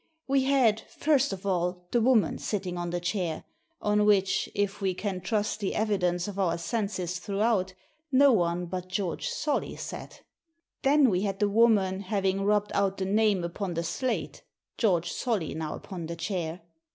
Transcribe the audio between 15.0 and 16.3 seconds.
Solly now upon the